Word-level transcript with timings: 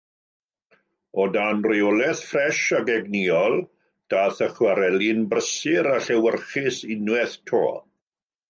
O 1.23 1.25
dan 1.33 1.59
reolaeth 1.71 2.21
ffres 2.29 2.61
ac 2.79 2.89
egnïol, 2.95 3.59
daeth 4.15 4.41
y 4.49 4.49
chwareli'n 4.57 5.23
brysur 5.35 5.91
a 5.99 6.01
llewyrchus 6.07 6.81
unwaith 6.97 7.39
eto. 7.43 7.63